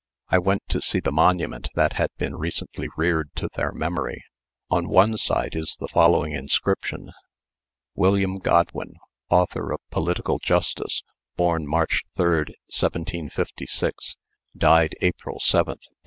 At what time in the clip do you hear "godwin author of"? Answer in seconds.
8.39-9.79